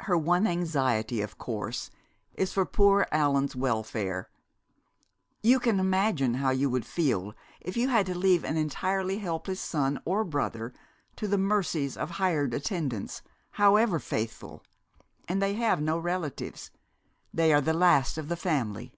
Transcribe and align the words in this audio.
"Her 0.00 0.18
one 0.18 0.44
anxiety, 0.48 1.20
of 1.20 1.38
course, 1.38 1.88
is 2.34 2.52
for 2.52 2.66
poor 2.66 3.06
Allan's 3.12 3.54
welfare. 3.54 4.28
You 5.40 5.60
can 5.60 5.78
imagine 5.78 6.34
how 6.34 6.50
you 6.50 6.68
would 6.68 6.84
feel 6.84 7.32
if 7.60 7.76
you 7.76 7.86
had 7.88 8.06
to 8.06 8.14
leave 8.18 8.42
an 8.42 8.56
entirely 8.56 9.18
helpless 9.18 9.60
son 9.60 10.00
or 10.04 10.24
brother 10.24 10.72
to 11.14 11.28
the 11.28 11.38
mercies 11.38 11.96
of 11.96 12.10
hired 12.10 12.54
attendants, 12.54 13.22
however 13.52 14.00
faithful. 14.00 14.64
And 15.28 15.40
they 15.40 15.54
have 15.54 15.80
no 15.80 15.96
relatives 15.96 16.72
they 17.32 17.52
are 17.52 17.60
the 17.60 17.72
last 17.72 18.18
of 18.18 18.26
the 18.26 18.34
family." 18.36 18.92